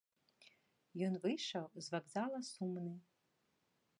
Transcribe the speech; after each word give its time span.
Ён 1.07 1.13
выйшаў 1.25 1.65
з 1.83 1.95
вакзала 1.95 2.39
сумны. 2.51 2.95